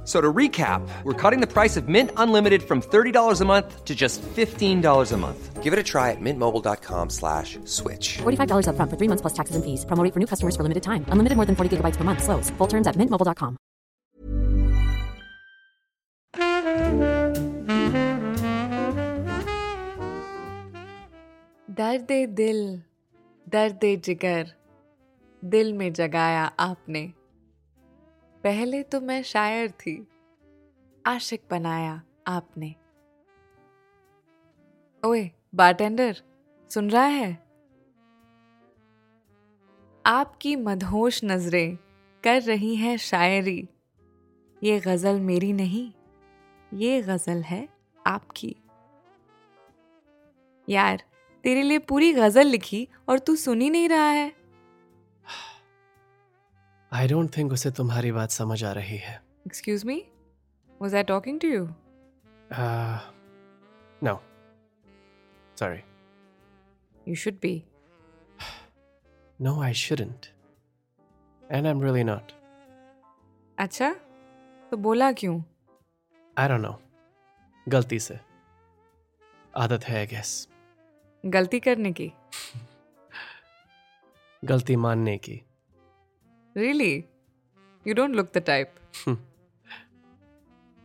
So 0.06 0.20
to 0.20 0.32
recap, 0.32 0.86
we're 1.02 1.20
cutting 1.22 1.40
the 1.40 1.52
price 1.52 1.76
of 1.76 1.88
Mint 1.88 2.10
Unlimited 2.16 2.62
from 2.62 2.80
$30 2.80 3.40
a 3.40 3.44
month 3.44 3.84
to 3.84 3.94
just 3.96 4.22
$15 4.22 5.12
a 5.12 5.16
month. 5.16 5.62
Give 5.64 5.72
it 5.72 5.80
a 5.80 5.82
try 5.82 6.12
at 6.12 6.20
mintmobile.com 6.20 7.10
slash 7.10 7.58
switch. 7.64 8.18
$45 8.22 8.68
upfront 8.70 8.90
for 8.92 8.96
three 8.96 9.08
months 9.08 9.22
plus 9.22 9.34
taxes 9.40 9.56
and 9.56 9.64
fees. 9.64 9.84
Promo 9.84 10.04
rate 10.04 10.12
for 10.14 10.20
new 10.20 10.30
customers 10.34 10.54
for 10.54 10.62
limited 10.62 10.84
time. 10.84 11.04
Unlimited 11.08 11.34
more 11.36 11.44
than 11.50 11.56
40 11.56 11.76
gigabytes 11.76 11.96
per 11.96 12.04
month. 12.04 12.22
Slows. 12.22 12.50
Full 12.50 12.68
terms 12.68 12.86
at 12.86 12.94
mintmobile.com. 13.02 13.56
दर्द 21.80 22.12
दिल 22.40 22.60
दर्द 23.52 23.80
जिगर 24.04 24.50
दिल 25.54 25.72
में 25.78 25.92
जगाया 25.92 26.44
आपने 26.60 27.02
पहले 28.43 28.83
तो 28.83 29.01
मैं 29.01 29.23
शायर 29.23 29.71
थी। 29.71 30.07
आशिक 31.05 31.43
बनाया 31.49 32.01
आपने। 32.27 32.75
ओए, 35.05 35.31
बारटेंडर, 35.55 36.17
सुन 36.71 36.89
रहा 36.89 37.03
है? 37.03 37.33
आपकी 40.05 40.55
मधोश 40.55 41.21
नज़रें 41.23 41.77
कर 42.23 42.41
रही 42.41 42.75
हैं 42.75 42.97
शायरी। 42.97 43.69
ये 44.63 44.79
गज़ल 44.79 45.19
मेरी 45.19 45.53
नहीं, 45.53 45.91
ये 46.73 47.01
गज़ल 47.01 47.41
है 47.41 47.67
आपकी। 48.07 48.55
यार, 50.69 51.03
तेरे 51.43 51.61
लिए 51.61 51.79
पूरी 51.79 52.13
गज़ल 52.13 52.47
लिखी 52.47 52.87
और 53.09 53.19
तू 53.19 53.35
सुन 53.35 53.61
ही 53.61 53.69
नहीं 53.69 53.89
रहा 53.89 54.09
है। 54.09 54.40
आई 56.93 57.07
डोंट 57.07 57.37
थिंक 57.37 57.51
उसे 57.51 57.71
तुम्हारी 57.71 58.11
बात 58.11 58.29
समझ 58.29 58.63
आ 58.63 58.71
रही 58.71 58.97
है। 58.97 59.21
Excuse 59.47 59.85
me 59.85 60.07
was 60.81 60.95
I 60.95 61.03
talking 61.03 61.39
to 61.39 61.47
you 61.47 61.65
no 64.03 64.15
sorry 65.59 65.79
you 67.07 67.15
should 67.15 67.33
be 67.33 67.63
no 69.41 69.61
I 69.61 69.73
shouldn't 69.73 70.25
and 71.51 71.65
I 71.65 71.71
am 71.71 71.83
really 71.83 72.03
not 72.03 72.31
अच्छा? 73.59 73.93
तो 74.71 74.77
बोला 74.77 75.11
क्यों? 75.11 75.41
आई 76.37 76.47
डोंट 76.47 76.61
नो 76.61 76.81
गलती 77.69 77.99
से। 77.99 78.19
आदत 79.57 79.83
है 79.83 79.97
आई 79.97 80.07
गेस 80.07 80.47
गलती 81.25 81.59
करने 81.59 81.91
की। 81.91 82.11
गलती 84.45 84.75
मानने 84.75 85.17
की। 85.17 85.41
Really 86.55 86.93
you 87.85 87.93
don't 87.93 88.15
look 88.15 88.31
the 88.33 88.37
type 88.37 88.73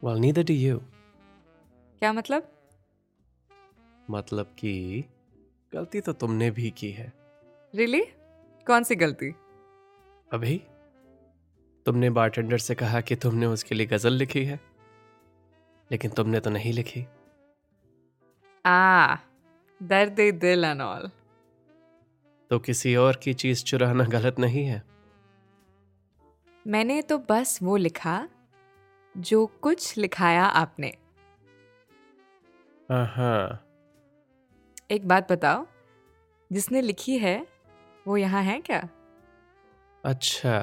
well 0.02 0.18
neither 0.18 0.42
do 0.42 0.54
you 0.54 0.78
क्या 2.00 2.12
मतलब? 2.12 2.48
मतलब 4.10 4.54
कि 4.58 5.04
गलती 5.72 6.00
तो 6.00 6.12
तुमने 6.12 6.50
भी 6.50 6.70
की 6.70 6.90
है। 6.90 7.12
रियली 7.74 8.02
कौन 8.66 8.84
सी 8.84 8.94
गलती? 8.94 9.34
अभी? 10.32 10.56
तुमने 11.86 12.10
बारटेंडर 12.10 12.58
से 12.58 12.74
कहा 12.74 13.00
कि 13.00 13.16
तुमने 13.16 13.46
उसके 13.46 13.74
लिए 13.74 13.86
गज़ल 13.86 14.12
लिखी 14.12 14.44
है 14.44 14.60
लेकिन 15.90 16.10
तुमने 16.10 16.40
तो 16.40 16.50
नहीं 16.50 16.72
लिखी। 16.72 17.06
आ 18.64 19.16
दर्द 19.82 20.20
दिल 20.40 20.64
एंड 20.64 20.80
ऑल 20.80 21.10
तो 22.50 22.58
किसी 22.58 22.96
और 22.96 23.16
की 23.16 23.34
चीज़ 23.34 23.64
चुराना 23.64 24.04
गलत 24.04 24.38
नहीं 24.38 24.64
है। 24.64 24.95
मैंने 26.66 27.00
तो 27.02 27.18
बस 27.30 27.58
वो 27.62 27.76
लिखा 27.76 28.28
जो 29.14 29.44
कुछ 29.62 29.96
लिखाया 29.98 30.44
आपने। 30.44 30.92
हाँ 32.90 33.62
एक 34.90 35.06
बात 35.08 35.32
बताओ 35.32 35.66
जिसने 36.50 36.80
लिखी 36.82 37.16
है 37.18 37.46
वो 38.06 38.16
यहाँ 38.16 38.42
है 38.42 38.60
क्या? 38.60 38.88
अच्छा। 40.04 40.58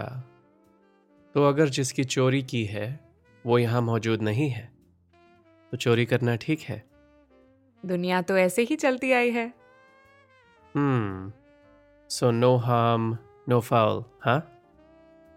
तो 1.35 1.43
अगर 1.43 1.69
जिसकी 1.69 2.03
चोरी 2.03 2.41
की 2.43 2.63
है 2.65 2.87
वो 3.45 3.57
यहाँ 3.59 3.81
मौजूद 3.81 4.21
नहीं 4.21 4.49
है 4.49 4.71
तो 5.71 5.77
चोरी 5.77 6.05
करना 6.05 6.35
ठीक 6.35 6.61
है? 6.61 6.83
दुनिया 7.83 8.21
तो 8.21 8.37
ऐसे 8.37 8.61
ही 8.61 8.75
चलती 8.75 9.11
आई 9.11 9.31
है। 9.31 9.53
हम्म। 10.75 11.31
So 12.09 12.31
no 12.31 12.55
harm 12.57 13.17
no 13.49 13.59
foul 13.61 14.03
हाँ? 14.25 14.39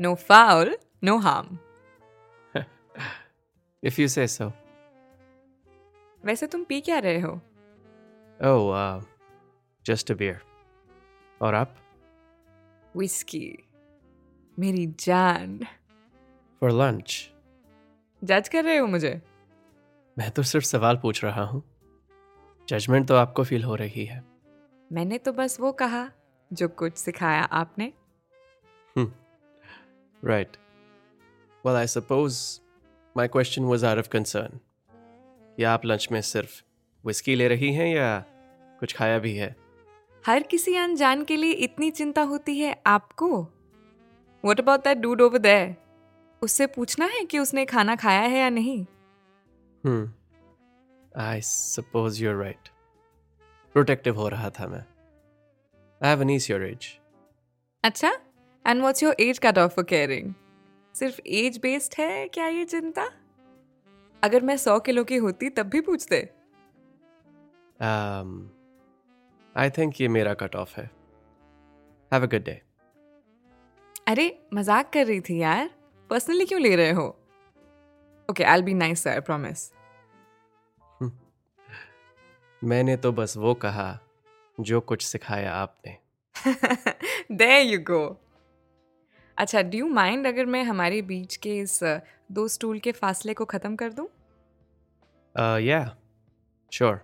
No 0.00 0.14
foul 0.14 0.76
no 1.04 1.16
harm 1.18 1.58
if 3.82 4.00
you 4.00 4.08
say 4.08 4.26
so 4.28 4.52
वैसे 6.24 6.46
तुम 6.46 6.64
पी 6.64 6.80
क्या 6.80 6.98
रहे 6.98 7.20
हो? 7.20 7.32
ओह 8.40 9.02
जस्ट 9.86 10.10
अ 10.12 10.14
बियर 10.14 10.40
और 11.40 11.54
आप? 11.54 11.74
विस्की 12.96 13.58
मेरी 14.58 14.86
जान। 15.00 15.58
फॉर 16.62 16.72
लंच 16.72 17.30
जज 18.22 18.48
कर 18.48 18.64
रहे 18.64 18.76
हो 18.76 18.86
मुझे? 18.86 19.20
मैं 20.16 20.30
तो 20.30 20.42
सिर्फ़ 20.42 20.66
सवाल 20.66 20.96
पूछ 20.96 21.24
रहा 21.24 21.44
हूँ। 21.44 21.62
जजमेंट 22.68 23.08
तो 23.08 23.14
आपको 23.14 23.44
फील 23.44 23.64
हो 23.64 23.74
रही 23.74 24.04
है। 24.04 24.24
मैंने 24.90 25.18
तो 25.18 25.32
बस 25.32 25.60
वो 25.60 25.72
कहा 25.72 26.08
जो 26.50 26.68
कुछ 26.68 26.96
सिखाया 26.96 27.42
आपने। 27.42 27.92
Right 30.22 30.56
well 31.64 31.76
I 31.76 31.86
suppose 31.86 32.38
my 33.16 33.28
question 33.28 33.64
was 33.64 33.86
out 33.86 33.98
of 33.98 34.08
concern 34.08 34.58
या 35.60 35.72
आप 35.72 35.84
लंच 35.86 36.08
में 36.12 36.20
सिर्फ़ 36.22 36.62
विस्की 37.04 37.34
ले 37.34 37.48
रही 37.48 37.72
हैं 37.72 37.88
या 37.88 38.18
कुछ 38.80 38.94
खाया 38.96 39.18
भी 39.18 39.34
है? 39.36 39.54
हर 40.24 40.42
किसी 40.42 40.74
अनजान 40.76 41.24
के 41.24 41.36
लिए 41.36 41.52
इतनी 41.66 41.90
चिंता 41.90 42.22
होती 42.22 42.58
है 42.58 42.74
आपको? 42.86 43.28
What 44.44 44.60
about 44.60 44.84
that 44.84 44.98
dude 44.98 45.20
over 45.20 45.38
there 45.38 45.74
उससे 46.42 46.66
पूछना 46.66 47.06
है 47.06 47.24
कि 47.24 47.38
उसने 47.38 47.64
खाना 47.64 47.96
खाया 47.96 48.20
है 48.20 48.38
या 48.38 48.48
नहीं? 48.50 48.84
हम्म 49.84 50.12
I 51.22 51.40
suppose 51.40 52.22
you're 52.24 52.42
right 52.42 52.68
protective 53.74 54.16
हो 54.16 54.28
रहा 54.28 54.50
था 54.50 54.66
मैं. 54.66 54.84
I 56.00 56.08
have 56.08 56.22
nieces 56.22 56.50
your 56.50 56.64
age 56.64 56.88
अच्छा? 57.84 58.12
And 58.66 58.80
what's 58.80 59.02
your 59.02 59.16
age 59.20 59.38
cut 59.38 59.58
off 59.58 59.74
for 59.74 59.84
caring 59.84 60.32
सिर्फ़ 60.94 61.20
एज 61.36 61.58
बेस्ड 61.62 61.94
है 61.98 62.26
क्या 62.28 62.46
ये 62.48 62.64
चिंता? 62.64 63.08
अगर 64.22 64.42
मैं 64.42 64.56
सौ 64.56 64.78
किलो 64.80 65.04
की 65.04 65.16
होती 65.16 65.48
तब 65.50 65.66
भी 65.70 65.80
पूछते। 65.80 66.20
आई 69.54 69.70
थिंक 69.70 70.00
ये 70.00 70.08
मेरा 70.08 70.34
कट 70.34 70.56
ऑफ़ 70.56 70.74
है। 70.76 70.84
हैव 72.12 72.22
अ 72.22 72.26
गुड 72.26 72.44
डे 72.44 72.60
अरे 74.08 74.26
मज़ाक 74.54 74.92
कर 74.92 75.06
रही 75.06 75.20
थी 75.20 75.38
यार। 75.40 75.70
पर्सनली 76.10 76.46
क्यों 76.46 76.60
ले 76.60 76.74
रहे 76.76 76.90
हो? 76.90 77.06
Okay 78.28 78.44
I 78.44 78.62
be 78.62 78.74
nice 78.74 79.06
I 79.06 79.20
promise 79.22 79.70
मैंने 82.62 82.96
तो 82.96 83.12
बस 83.12 83.36
वो 83.36 83.54
कहा 83.56 83.88
जो 84.58 84.80
कुछ 84.82 85.02
सिखाया 85.04 85.54
आपने। 85.54 85.96
देयर 87.32 87.66
यू 87.66 87.78
गो 87.88 88.04
अच्छा 89.38 89.62
डू 89.62 89.78
यू 89.78 89.88
माइंड 89.88 90.26
अगर 90.26 90.46
मैं 90.46 90.62
हमारे 90.64 91.02
बीच 91.02 91.36
के 91.36 91.58
इस 91.58 91.80
दो 92.32 92.48
स्टूल 92.48 92.78
के 92.78 92.92
फासले 92.92 93.34
को 93.34 93.44
खत्म 93.44 93.76
कर 93.76 93.92
दूँ? 93.92 94.08
Yeah, 95.60 95.88
sure. 96.72 96.96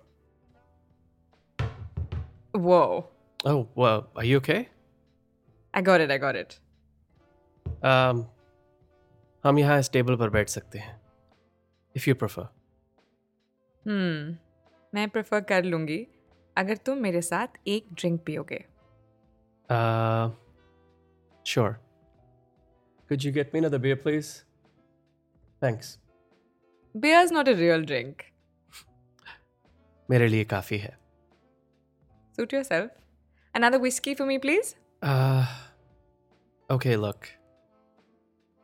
वो 2.56 3.08
Oh, 3.46 3.66
well, 3.78 4.02
are 4.16 4.24
you 4.24 4.40
okay? 4.40 4.64
I 5.74 5.82
got 5.82 6.00
it 6.00 6.10
I 6.10 6.18
got 6.18 6.36
it 6.36 6.52
Um, 7.66 8.24
हम 9.44 9.58
यहाँ 9.58 9.78
इस 9.78 9.90
टेबल 9.92 10.16
पर 10.16 10.30
बैठ 10.30 10.48
सकते 10.48 10.78
हैं 10.78 11.00
इफ़ 11.96 12.08
यू 12.08 12.14
प्रेफर 12.14 12.42
हम्म 13.86 14.36
मैं 14.94 15.08
प्रेफर 15.08 15.40
कर 15.40 15.64
लूँगी 15.64 16.06
अगर 16.56 16.76
तुम 16.76 16.98
मेरे 16.98 17.22
साथ 17.22 17.48
एक 17.66 17.86
ड्रिंक 17.92 18.20
पियोगे। 18.26 18.64
Uh, 19.68 20.30
sure. 21.46 21.72
Could 23.12 23.24
you 23.24 23.30
get 23.30 23.52
me 23.52 23.58
another 23.58 23.78
beer, 23.78 23.96
please? 23.96 24.28
Thanks. 25.62 25.88
Beer 26.94 27.22
is 27.24 27.32
not 27.34 27.48
a 27.48 27.52
real 27.56 27.84
drink 27.86 28.22
मेरे 30.08 30.28
लिए 30.28 30.44
काफ़ी 30.44 30.78
है 30.78 30.96
yourself 32.62 32.90
another 33.54 33.78
whisky 33.78 34.14
for 34.14 34.26
me 34.26 34.38
please 34.38 34.74
Uh, 35.02 35.44
okay, 36.68 36.94
look. 36.96 37.26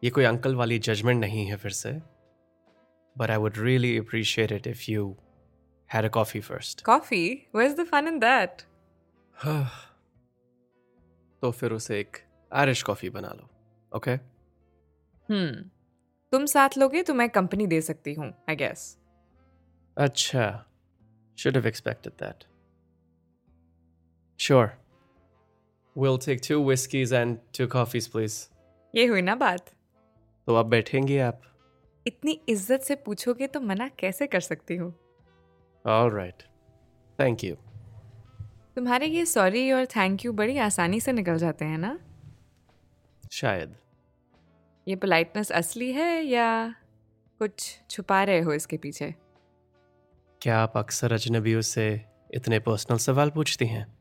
ये 0.03 0.11
कोई 0.11 0.25
अंकल 0.25 0.55
वाली 0.55 0.79
जजमेंट 0.79 1.21
नहीं 1.21 1.45
है 1.47 1.57
फिर 1.57 1.73
से 1.81 1.93
but 3.17 3.31
I 3.31 3.37
would 3.37 3.59
really 3.59 3.97
appreciate 3.99 4.53
it 4.53 4.67
if 4.67 4.91
you 4.91 5.05
had 5.91 6.05
a 6.05 6.09
coffee 6.19 6.41
first 6.41 6.85
Coffee? 6.85 7.29
Where's 7.53 7.77
the 7.83 7.89
fun 7.93 8.13
in 8.15 8.19
that? 8.25 8.65
तो 11.43 11.51
फिर 11.61 11.73
उसे 11.73 12.01
एक 12.01 12.25
आयरिश 12.53 12.83
कॉफ़ी 12.83 13.11
बना 13.11 13.37
लो 13.39 13.49
ओके 13.93 14.38
Hmm. 15.29 15.57
तुम 16.33 16.47
साथ 16.47 16.77
लोगे 16.79 17.03
तो 17.03 17.15
मैं 17.15 17.29
कंपनी 17.31 17.67
दे 17.67 17.81
सकती 17.81 18.15
हूँ 18.15 18.33
आई 18.49 18.57
गेस 18.57 18.97
अच्छा। 19.97 20.65
Should 21.39 21.57
have 21.57 21.67
expected 21.67 22.15
that. 22.19 22.45
Sure. 24.41 24.71
We'll 25.97 26.19
take 26.19 26.41
two 26.41 26.59
whiskeys 26.61 27.13
and 27.13 27.39
two 27.53 27.67
coffees 27.75 28.09
please. 28.15 28.37
ये 28.95 29.07
हुई 29.07 29.23
ना 29.23 29.35
बात? 29.35 29.71
तो 30.47 30.55
आप 30.55 30.67
बैठेंगी 30.67 31.19
आप। 31.19 31.41
इतनी 32.07 32.33
इज़्ज़त 32.49 32.83
से 32.83 32.95
पूछोगे 33.07 33.47
तो 33.47 33.61
मना 33.61 33.89
कैसे 33.99 34.27
कर 34.27 34.41
सकती 34.41 34.77
हूँ? 34.77 34.93
ऑल 35.85 36.11
राइट 36.11 36.43
थैंक 37.19 37.45
यू 37.45 37.55
तुम्हारे 38.77 39.07
ये 39.07 39.25
सॉरी 39.27 39.71
और 39.73 39.87
थैंक 39.97 40.25
यू 40.25 40.33
बड़ी 40.33 40.59
आसानी 40.59 41.01
से 41.01 41.13
निकल 41.13 41.39
जाते 41.39 41.65
हैं 41.65 41.79
ना? 41.79 41.99
शायद। 43.33 43.75
ये 44.89 44.97
पोलाइटनेस 44.97 45.53
असली 45.53 45.93
है 45.93 46.23
या 46.23 46.75
कुछ 47.39 47.81
छुपा 47.91 48.25
रहे 48.25 48.41
हो 48.41 48.53
इसके 48.53 48.77
पीछे? 48.77 49.15
क्या 50.43 50.59
आप 50.59 50.77
अक्सर 50.77 51.13
अजनबियों 51.13 51.61
से 51.61 52.05
इतने 52.35 52.59
पर्सनल 52.59 52.99
सवाल 52.99 53.31
पूछती 53.31 53.67
हैं? 53.67 53.99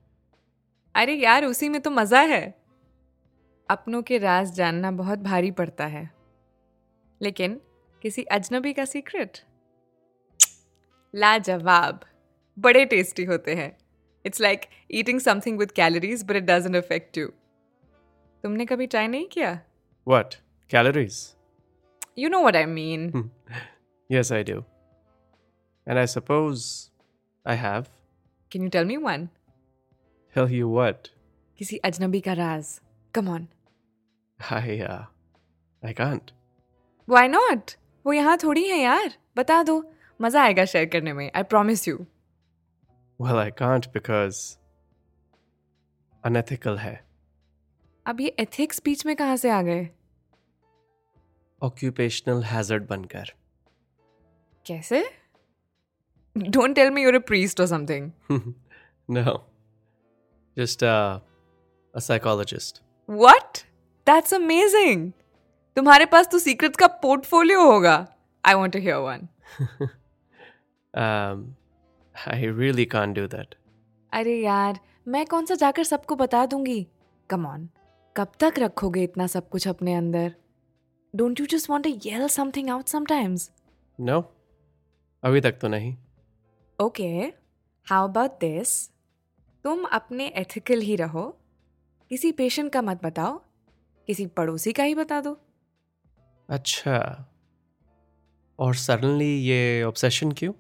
अरे 0.96 1.14
यार 1.14 1.46
उसी 1.46 1.70
में 1.70 1.82
तो 1.82 1.92
मज़ा 1.92 2.22
है। 2.22 2.56
अपनों 3.70 4.02
के 4.02 4.18
राज 4.18 4.54
जानना 4.54 4.92
बहुत 4.92 5.20
भारी 5.20 5.52
पड़ता 5.52 5.86
है। 5.86 6.10
लेकिन 7.22 7.62
किसी 8.02 8.24
अजनबी 8.24 8.74
का 8.74 8.86
सीक्रेट 8.86 9.38
लाजवाब। 11.16 12.06
बड़े 12.60 12.86
टेस्टी 12.86 13.24
होते 13.24 13.56
हैं। 13.56 13.78
It's 14.26 14.42
like 14.42 14.62
eating 14.92 15.20
something 15.20 15.60
with 15.60 15.72
calories 15.72 16.24
but 16.24 16.36
it 16.36 16.44
doesn't 16.44 16.76
affect 16.76 17.18
you 17.18 17.28
तुमने 18.44 18.66
कभी 18.66 18.88
ट्राई 18.88 19.08
नहीं 19.08 19.28
किया? 19.28 19.60
What? 20.08 20.47
Calories? 20.71 21.21
You 22.19 22.29
know 22.29 22.41
what 22.41 22.57
I 22.57 22.67
mean 22.67 23.31
Yes, 24.11 24.31
I 24.37 24.43
do. 24.49 24.55
And 25.87 25.99
I 25.99 26.05
suppose 26.15 26.65
I 27.47 27.55
have. 27.63 27.87
Can 28.53 28.63
you 28.63 28.69
tell 28.69 28.85
me 28.87 28.97
one 28.97 29.29
Tell 30.37 30.53
you 30.53 30.69
what, 30.77 31.09
किसी 31.59 31.77
अजनबी 31.85 32.21
का 32.21 32.33
राज 32.33 32.79
come 33.15 33.29
on 33.29 33.47
I 34.39 34.79
uh, 34.89 35.01
I 35.83 35.95
can't. 36.01 36.33
Why 37.09 37.29
not 37.29 37.71
वो 38.07 38.13
यहाँ 38.13 38.37
थोड़ी 38.43 38.65
है 38.69 38.79
यार 38.79 39.13
बता 39.37 39.63
दो 39.63 39.83
मज़ा 40.21 40.43
आएगा 40.43 40.65
शेयर 40.65 40.87
करने 40.89 41.13
में 41.13 41.31
I 41.37 41.43
promise 41.43 41.89
you 41.89 42.07
Well, 43.21 43.39
I 43.41 43.51
can't 43.59 43.87
because 43.95 44.39
unethical 46.25 46.79
है. 46.79 46.95
अब 48.07 48.21
ये 48.21 48.29
एथिक्स 48.41 48.81
बीच 48.85 49.05
में 49.07 49.15
कहाँ 49.17 49.37
से 49.37 49.51
आ 49.51 49.61
गए 49.63 49.89
Occupational 51.64 52.44
hazard 52.54 52.88
बनकर. 52.90 53.34
कैसे? 54.66 55.10
Don't 56.38 56.76
tell 56.76 56.90
me 56.92 57.04
you're 57.04 57.16
a 57.16 57.20
priest 57.20 57.62
और 57.62 57.68
something 57.68 58.12
no. 59.10 59.36
Just 60.58 60.84
uh, 60.84 61.20
a 61.96 62.04
psychologist. 62.08 62.82
What 63.10 63.58
that's 64.08 64.34
amazing 64.34 65.12
तुम्हारे 65.76 66.06
पास 66.06 66.28
तो 66.32 66.40
सीक्रेट्स 66.40 66.78
का 66.78 66.88
पोर्टफोलियो 66.88 67.72
होगा. 67.72 68.08
I 68.46 68.54
want 68.54 68.74
to 68.74 68.80
hear 68.80 68.96
one 68.96 69.28
Um, 70.94 71.42
I 72.28 72.38
really 72.60 72.86
can't 72.92 73.16
do 73.18 73.24
that. 73.34 73.56
अरे 74.14 74.40
यार 74.42 74.80
मैं 75.08 75.26
कौन 75.26 75.46
सा 75.46 75.56
जाकर 75.56 75.84
सबको 75.84 76.16
बता 76.16 76.46
दूँगी? 76.46 76.88
कम 77.30 77.46
ऑन 77.46 77.70
कब 78.18 78.32
तक 78.40 78.54
रखोगे 78.60 79.04
इतना 79.04 79.28
सब 79.28 79.50
कुछ 79.50 79.68
अपने 79.68 79.94
अंदर? 79.96 80.36
Don't 81.14 81.40
you 81.40 81.46
just 81.50 81.70
want 81.70 81.84
to 81.84 81.90
yell 82.06 82.28
something 82.28 82.70
out 82.70 82.88
sometimes 82.88 83.50
No? 84.00 84.22
अभी 85.24 85.42
तक 85.42 85.58
तो 85.62 85.68
नहीं. 85.68 85.96
ओके 86.80 87.08
हाउ 87.88 88.08
अबाउट 88.08 88.32
दिस 88.42 88.90
तुम 89.66 89.84
अपने 89.92 90.28
एथिकल 90.38 90.82
ही 90.82 90.96
रहो 90.96 91.24
किसी 92.12 92.32
पेशेंट 92.32 92.72
का 92.74 92.82
मत 92.82 93.04
बताओ 93.04 93.38
किसी 94.08 94.26
पड़ोसी 94.38 94.74
का 94.74 94.84
ही 94.84 94.96
बता 94.96 95.20
दो 95.22 95.38
अच्छा. 96.50 97.00
और 98.60 98.76
सडनली 98.76 99.34
ये 99.46 99.84
ऑब्सेशन 99.84 100.32
क्यों? 100.32 100.54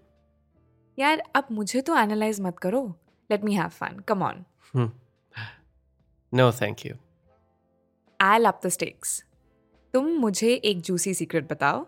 यार 0.98 1.24
अब 1.36 1.48
मुझे 1.52 1.82
तो 1.82 1.98
एनालाइज 1.98 2.42
मत 2.42 2.60
करो 2.60 2.82
let 3.30 3.44
me 3.44 3.56
have 3.56 3.70
fun 3.70 4.00
come 4.08 4.24
on. 4.24 4.44
No, 6.34 6.52
thank 6.62 6.86
you. 6.86 6.96
I 8.20 8.44
up 8.46 8.60
the 8.66 8.70
stakes 8.70 9.24
तुम 9.98 10.08
मुझे 10.08 10.54
एक 10.54 10.82
जूसी 10.82 11.14
सीक्रेट 11.14 11.52
बताओ। 11.52 11.88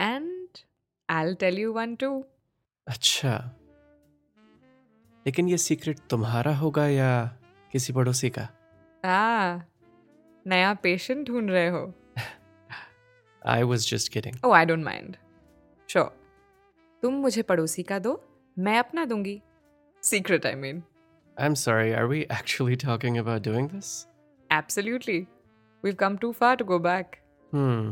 And 0.00 0.48
I 1.10 1.34
tell 1.34 1.58
you 1.58 1.72
one 1.72 1.94
too 1.94 2.24
अच्छा. 2.88 3.50
लेकिन 5.26 5.48
ये 5.48 5.58
सीक्रेट 5.58 5.98
तुम्हारा 6.10 6.56
होगा 6.56 6.86
या 6.88 7.38
किसी 7.72 7.92
पड़ोसी 7.92 8.30
का? 8.30 8.42
आ 9.04 9.60
नया 10.46 10.74
पेशेंट 10.74 11.26
ढूंढ 11.26 11.50
रहे 11.50 11.68
हो। 11.68 11.94
I 13.46 13.64
was 13.64 13.88
just 13.94 14.12
kidding. 14.16 14.44
Oh 14.44 14.52
I 14.52 14.64
don't 14.64 14.84
mind 14.84 15.16
sure 15.90 16.20
तुम 17.02 17.14
मुझे 17.14 17.42
पड़ोसी 17.42 17.82
का 17.82 17.98
दो 17.98 18.24
मैं 18.58 18.78
अपना 18.78 19.04
दूँगी। 19.04 19.42
Secret 20.02 20.46
I 20.46 20.54
mean 20.54 20.82
I'm 21.40 21.54
sorry, 21.54 21.92
are 21.98 22.08
we 22.08 22.26
actually 22.28 22.76
talking 22.76 23.18
about 23.18 23.42
doing 23.50 23.68
this? 23.74 24.06
Absolutely 24.52 25.20
we've 25.84 25.94
come 25.94 26.16
too 26.16 26.32
far 26.32 26.56
to 26.56 26.64
go 26.64 26.78
back 26.78 27.16
Hmm. 27.54 27.90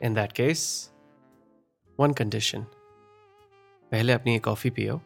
In 0.00 0.14
that 0.14 0.32
case, 0.34 0.90
one 1.96 2.14
condition. 2.20 2.62
पहले 3.90 4.12
अपनी 4.12 4.34
एक 4.36 4.44
कॉफ़ी 4.44 4.70
पियो, 4.70 5.00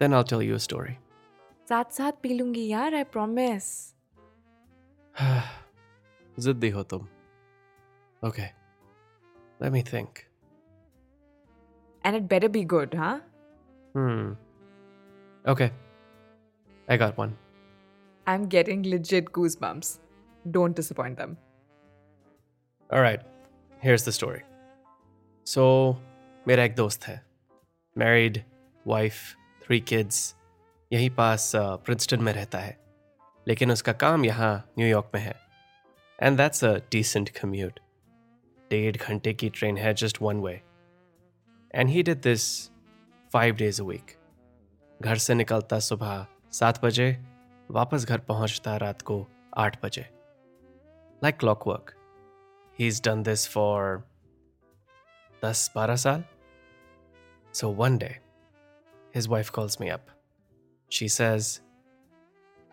then 0.00 0.14
I'll 0.14 0.26
tell 0.32 0.42
you 0.42 0.54
a 0.54 0.58
story. 0.58 0.96
साथ 1.68 1.84
साथ 1.92 2.12
P 2.22 2.34
लूँगी 2.34 2.66
यार 2.68 2.94
I 2.94 3.04
promise 3.04 3.94
जिद्दी 6.38 6.68
हो 6.68 6.82
तुम. 6.82 7.06
Okay. 8.24 8.48
Let 9.62 9.72
me 9.72 9.82
think. 9.92 10.08
And 12.06 12.16
it 12.16 12.22
better 12.22 12.48
be 12.48 12.64
good 12.64 12.96
हाँ 12.96 13.16
Hmm. 13.96 14.36
Okay. 15.52 15.70
I 16.90 16.96
got 17.04 17.18
one. 17.18 17.32
I 18.28 18.34
am 18.34 18.46
getting 18.46 18.84
legit 18.84 19.32
goosebumps. 19.38 19.98
Don't 20.56 20.80
disappoint 20.80 21.18
them. 21.18 21.30
All 21.30 21.47
right, 22.90 23.20
here's 23.82 24.04
the 24.04 24.12
story. 24.12 24.42
So, 25.46 25.94
मेरा 26.48 26.64
एक 26.64 26.74
दोस्त 26.74 27.04
है 27.04 27.20
मैरिड 27.98 28.42
वाइफ 28.86 29.14
थ्री 29.66 29.80
किड्स 29.80 30.36
यहीं 30.92 31.10
पास 31.10 31.52
Princeton 31.56 32.22
में 32.22 32.32
रहता 32.32 32.58
है 32.58 32.78
लेकिन 33.48 33.72
उसका 33.72 33.92
काम 33.92 34.24
यहाँ 34.24 34.72
न्यूयॉर्क 34.78 35.10
में 35.14 35.20
है 35.20 35.34
and 36.22 36.36
that's 36.36 36.64
a 36.64 36.74
decent 36.92 37.28
commute 37.28 37.80
डेढ़ 38.70 38.96
घंटे 38.96 39.34
की 39.34 39.50
ट्रेन 39.50 39.78
है 39.78 39.94
just 39.94 40.22
one 40.22 40.40
way 40.40 40.62
and 41.74 41.88
he 41.88 42.02
did 42.02 42.20
this 42.20 42.70
five 43.32 43.54
days 43.54 43.82
a 43.82 43.84
week 43.84 44.16
घर 45.02 45.16
से 45.16 45.34
निकलता 45.34 45.78
सुबह 45.78 46.26
सात 46.52 46.84
बजे 46.84 47.24
वापस 47.70 48.04
घर 48.04 48.18
पहुँचता 48.18 48.76
रात 48.76 49.02
को 49.02 49.26
आठ 49.56 49.84
बजे. 49.84 50.02
Like 51.24 51.36
clockwork 51.68 51.94
He's 52.77 52.99
done 52.99 53.23
this 53.23 53.45
for 53.45 54.03
10 55.41 55.53
12 55.73 55.99
saal. 55.99 56.23
So 57.51 57.69
one 57.69 57.97
day, 57.97 58.17
his 59.11 59.29
wife 59.29 59.51
calls 59.51 59.79
me 59.79 59.89
up. 59.89 60.09
She 60.89 61.07
says, 61.07 61.61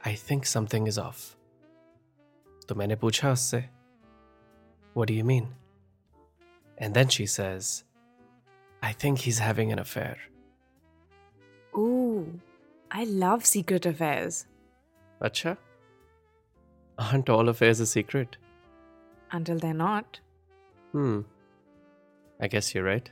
I 0.05 0.15
think 0.15 0.47
something 0.47 0.87
is 0.87 0.99
off. 0.99 1.37
तो 2.69 2.75
मैंने 2.75 2.97
पूछा 2.97 3.33
उससे, 3.33 3.65
What 4.95 5.09
do 5.09 5.15
you 5.15 5.25
mean? 5.25 5.49
And 6.79 6.95
then 6.95 7.09
she 7.09 7.27
says, 7.27 7.85
I 8.83 8.93
think 8.93 9.19
he's 9.19 9.39
having 9.39 9.73
an 9.73 9.79
affair. 9.79 10.17
Ooh, 11.77 12.41
I 12.91 13.05
love 13.05 13.45
secret 13.45 13.87
affairs. 13.87 14.47
Acha? 15.21 15.57
Aren't 16.99 17.29
all 17.29 17.49
affairs 17.49 17.81
a 17.81 17.87
secret? 17.87 18.37
Until 19.32 19.60
they're 19.60 19.74
not. 19.74 20.20
Hmm. 20.94 21.22
I 22.40 22.48
guess 22.48 22.74
you're 22.74 22.84
right. 22.84 23.10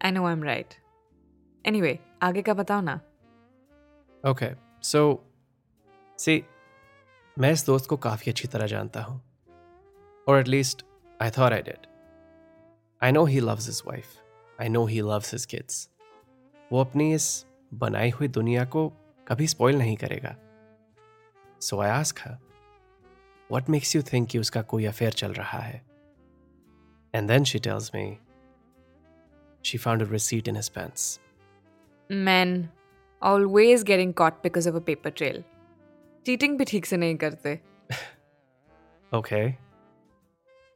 I 0.00 0.10
know 0.10 0.26
I'm 0.26 0.42
right. 0.42 0.76
Anyway, 1.64 1.98
आगे 2.22 2.42
का 2.42 2.54
बताओ 2.54 2.80
ना 2.80 3.00
Okay, 4.24 4.54
so 4.80 5.20
see, 6.18 6.42
मैं 7.38 7.52
इस 7.52 7.64
दोस्त 7.66 7.88
को 7.88 7.96
काफ़ी 7.96 8.30
अच्छी 8.30 8.48
तरह 8.48 8.66
जानता 8.66 9.02
हूँ 9.02 9.20
और 10.28 10.38
at least 10.40 10.82
I 11.22 11.30
thought 11.30 11.52
I 11.52 11.60
did. 11.68 11.86
I 13.02 13.10
know 13.10 13.24
he 13.24 13.40
loves 13.40 13.66
his 13.66 13.84
wife. 13.86 14.16
I 14.58 14.68
know 14.68 14.86
he 14.86 15.02
loves 15.02 15.30
his 15.34 15.46
kids. 15.54 15.88
वो 16.72 16.80
अपनी 16.80 17.12
इस 17.14 17.46
बनाई 17.74 18.10
हुई 18.10 18.28
दुनिया 18.28 18.64
को 18.64 18.88
कभी 19.28 19.46
स्पॉइल 19.48 19.78
नहीं 19.78 19.96
करेगा 19.96 20.34
so 21.62 21.80
I 21.80 21.90
ask 21.90 22.18
her 22.18 22.36
what 23.50 23.68
makes 23.70 23.94
you 23.96 24.02
think 24.12 24.28
कि 24.28 24.38
उसका 24.38 24.62
कोई 24.72 24.84
अफेयर 24.84 25.12
चल 25.12 25.32
रहा 25.32 25.58
है 25.58 25.82
and 27.14 27.28
then 27.28 27.44
she 27.44 27.58
tells 27.66 27.90
me 27.94 28.06
she 29.64 29.78
found 29.78 30.02
a 30.02 30.10
receipt 30.12 30.48
in 30.48 30.56
his 30.56 30.68
pants 30.78 31.18
Men 32.10 32.50
always 33.22 33.84
getting 33.86 34.10
caught 34.18 34.36
because 34.42 34.66
of 34.70 34.76
a 34.80 34.82
paper 34.88 35.10
trail. 35.20 35.42
Cheating 36.26 36.56
भी 36.58 36.64
ठीक 36.64 36.86
से 36.86 36.96
नहीं 36.96 37.16
करते 37.16 37.54
ओके 39.12 39.44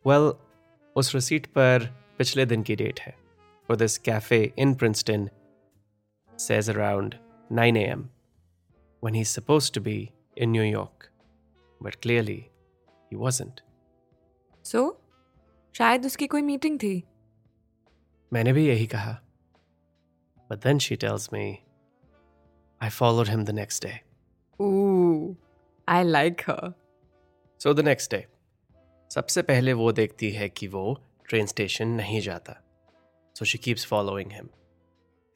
वेल 0.04 0.32
उस 0.96 1.14
रिसीट 1.14 1.46
पर 1.58 1.86
पिछले 2.18 2.46
दिन 2.46 2.62
की 2.62 2.76
डेट 2.76 3.00
है 3.00 3.14
for 3.68 3.76
this 3.76 3.96
cafe 3.98 4.38
in 4.56 4.70
Princeton 4.74 5.24
says 6.32 6.68
around 6.68 7.12
9 7.50 7.76
a.m. 7.76 8.00
when 9.02 9.14
he's 9.14 9.30
supposed 9.30 9.72
to 9.74 9.80
be 9.80 9.94
in 10.36 10.50
New 10.50 10.64
York. 10.64 11.06
But 11.80 12.00
clearly, 12.00 12.38
he 13.10 13.16
wasn't. 13.16 13.60
सो 14.64 14.82
शायद 15.74 16.06
उसकी 16.06 16.26
कोई 16.26 16.42
मीटिंग 16.42 16.78
थी 16.78 17.02
मैंने 18.32 18.52
भी 18.52 18.66
यही 18.66 18.86
कहा. 18.86 19.18
But 20.50 20.60
then 20.60 20.78
she 20.78 20.96
tells 20.96 21.30
me, 21.32 21.44
I 22.80 22.88
followed 22.90 23.28
him 23.28 23.44
the 23.44 23.52
next 23.52 23.86
day. 23.86 23.96
Ooh, 24.60 25.36
I 25.88 26.02
like 26.02 26.42
her. 26.42 26.74
So 27.60 27.72
the 27.74 27.82
next 27.82 28.10
day, 28.14 28.24
सबसे 29.10 29.42
पहले 29.42 29.72
वो 29.72 29.92
देखती 29.92 30.30
है 30.30 30.48
कि 30.48 30.66
वो 30.68 30.82
ट्रेन 31.28 31.46
स्टेशन 31.46 31.88
नहीं 31.88 32.20
जाता 32.20 32.56
so 33.38 33.44
she 33.44 33.58
keeps 33.58 33.86
following 33.86 34.32
him 34.32 34.48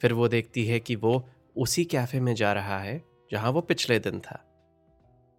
फिर 0.00 0.12
वो 0.12 0.28
देखती 0.28 0.64
है 0.66 0.78
कि 0.80 0.96
वो 0.96 1.12
उसी 1.56 1.84
कैफ़े 1.84 2.20
में 2.20 2.34
जा 2.34 2.52
रहा 2.52 2.78
है 2.78 3.02
जहाँ 3.32 3.50
वो 3.50 3.60
पिछले 3.60 3.98
दिन 3.98 4.20
था 4.20 4.40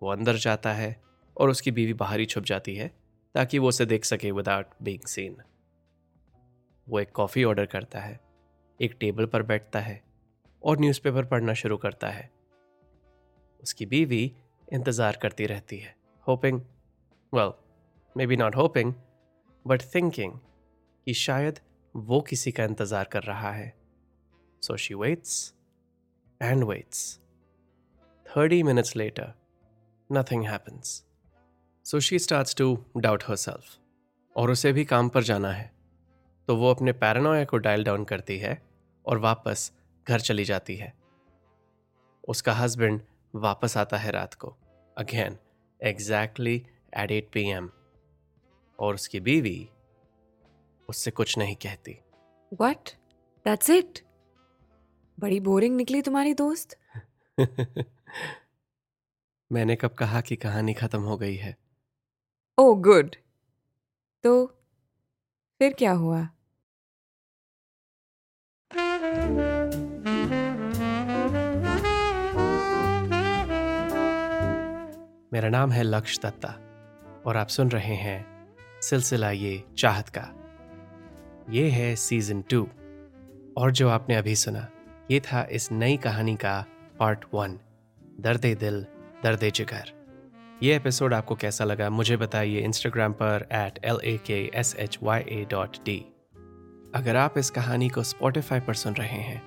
वो 0.04 0.10
अंदर 0.12 0.36
जाता 0.36 0.74
है 0.74 0.90
और 1.38 1.50
उसकी 1.50 1.72
बीवी 1.72 1.94
बाहर 1.96 2.20
ही 2.20 2.26
छुप 2.26 2.44
जाती 2.46 2.76
है, 2.76 2.88
ताकि 3.36 3.60
वो 3.60 3.68
उसे 3.70 3.86
देख 3.86 4.06
सके 4.06 4.32
विदाउट 4.32 4.66
बीइंग 4.84 5.08
सीन 5.08 5.36
वो 6.88 7.00
एक 7.00 7.12
कॉफ़ी 7.12 7.44
ऑर्डर 7.44 7.66
करता 7.68 8.00
है, 8.00 8.20
एक 8.80 8.96
टेबल 9.00 9.26
पर 9.26 9.44
बैठता 9.44 9.80
है 9.80 10.02
और 10.62 10.80
न्यूज़पेपर 10.80 11.26
पढ़ना 11.26 11.54
शुरू 11.56 11.78
करता 11.78 12.10
है। 12.10 12.30
उसकी 13.64 13.86
बीवी 13.86 14.24
इंतज़ार 14.68 15.18
करती 15.22 15.46
रहती 15.46 15.78
है 15.78 15.96
hoping 16.28 16.60
well 17.34 17.52
maybe 18.28 18.38
not 18.38 18.56
hoping 18.56 18.94
but 19.66 19.82
thinking 19.96 20.34
कि 21.08 21.14
शायद 21.16 21.60
वो 21.96 22.20
किसी 22.22 22.52
का 22.52 22.64
इंतज़ार 22.64 23.10
कर 23.12 23.24
रहा 23.24 23.52
है। 23.52 23.74
So 24.64 24.78
she 24.78 24.94
waits 24.94 25.54
and 26.42 26.64
waits 26.64 27.20
thirty 28.26 28.62
minutes 28.64 28.96
later 28.96 29.34
nothing 30.10 30.46
happens 30.46 31.04
so 31.86 32.00
she 32.00 32.20
starts 32.20 32.56
to 32.56 32.86
doubt 32.98 33.24
herself 33.36 33.78
और 34.36 34.52
उसे 34.52 34.74
भी 34.74 34.86
काम 34.86 35.10
पर 35.10 35.24
जाना 35.24 35.52
है। 35.52 35.72
तो 36.48 36.56
वो 36.56 36.72
अपने 36.72 36.92
पैरानोया 36.92 37.46
को 37.46 37.58
डायल 37.58 37.84
डाउन 37.84 38.04
करती 38.04 38.38
है 38.38 38.62
और 39.06 39.18
वापस 39.18 39.72
घर 40.08 40.20
चली 40.20 40.46
जाती 40.46 40.76
है। 40.76 40.94
उसका 42.28 42.54
हस्बैंड 42.54 43.02
वापस 43.36 43.78
आता 43.78 43.98
है 43.98 44.12
रात 44.12 44.34
को। 44.34 44.58
Again 44.98 45.38
exactly 45.84 46.68
at 46.98 47.12
eight 47.12 47.30
P 47.34 47.50
M 47.50 47.70
और 48.80 48.94
उसकी 48.94 49.20
बीवी 49.20 49.70
उससे 50.90 51.12
कुछ 51.12 51.38
नहीं 51.38 51.56
कहती। 51.56 52.00
What? 52.62 52.90
That's 53.48 53.84
it? 53.84 54.00
बड़ी 55.20 55.40
बोरिंग 55.40 55.76
निकली 55.76 56.02
तुम्हारी 56.02 56.34
दोस्त। 56.34 56.80
मैंने 59.52 59.76
कब 59.76 59.90
कहा 59.90 60.22
कि 60.22 60.36
कहानी 60.36 60.74
खत्म 60.74 61.02
हो 61.02 61.18
गई 61.18 61.36
है? 61.36 61.65
Oh, 62.58 62.82
good. 62.82 63.16
तो 64.24 64.46
फिर 65.60 65.74
क्या 65.74 65.92
हुआ? 65.92 66.22
मेरा 75.34 75.50
नाम 75.50 75.72
है 75.72 75.84
लक्ष्य 75.84 76.20
दत्ता 76.24 76.50
और 77.26 77.38
आप 77.38 77.48
सुन 77.48 77.72
रहे 77.72 77.96
हैं 77.96 78.48
सिलसिला 78.82 79.32
ये 79.32 79.64
चाहत 79.78 80.10
का। 80.10 80.32
ये 81.50 81.70
है 81.70 81.96
सीज़न 81.96 82.42
टू 82.42 82.64
और 83.58 83.72
जो 83.72 83.90
आपने 83.90 84.16
अभी 84.16 84.36
सुना, 84.36 84.68
ये 85.12 85.20
था 85.20 85.48
इस 85.52 85.72
नई 85.72 85.98
कहानी 85.98 86.36
का 86.36 86.66
पार्ट 87.00 87.26
वन। 87.34 87.60
दर्द 88.20 88.42
दिल, 88.42 88.86
दर्द 89.24 89.50
जिगर। 89.50 89.95
ये 90.64 90.76
एपिसोड 90.76 91.14
आपको 91.14 91.36
कैसा 91.36 91.64
लगा, 91.66 91.90
मुझे 91.90 92.16
बताइए 92.18 92.60
इंस्टाग्राम 92.60 93.14
पर 93.14 93.48
at 93.52 93.80
L 93.86 94.00
A 94.04 94.18
K 94.18 94.52
S 94.56 94.76
H 94.76 94.98
Y 95.04 95.22
A 95.22 95.46
dot 95.52 95.78
D 95.86 95.98
अगर 96.96 97.16
आप 97.16 97.38
इस 97.38 97.50
कहानी 97.50 97.90
को 97.90 98.04
स्पॉटिफाई 98.04 98.60
पर 98.60 98.74
सुन 98.74 98.94
रहे 98.94 99.20
हैं 99.22 99.42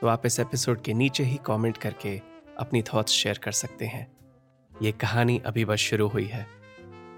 तो 0.00 0.06
आप 0.06 0.26
इस 0.26 0.40
एपिसोड 0.40 0.82
के 0.82 0.94
नीचे 0.94 1.24
ही 1.24 1.38
कमेंट 1.46 1.76
करके 1.76 2.20
अपनी 2.58 2.82
थॉट्स 2.82 3.12
शेयर 3.12 3.38
कर 3.38 3.52
सकते 3.52 3.86
हैं। 3.86 4.06
ये 4.72 4.92
कहानी 4.92 5.40
अभी 5.46 5.64
बस 5.64 5.78
शुरू 5.78 6.08
हुई 6.08 6.26
है। 6.26 6.46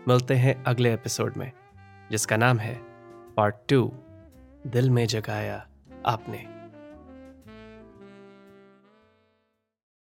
मिलते 0.09 0.35
हैं 0.35 0.63
अगले 0.65 0.93
एपिसोड 0.95 1.37
में, 1.37 1.51
जिसका 2.11 2.37
नाम 2.37 2.59
है 2.59 2.75
पार्ट 3.37 3.55
टू 3.69 3.93
दिल 4.67 4.91
में 4.91 5.07
जगाया 5.07 5.67
आपने। 6.07 6.47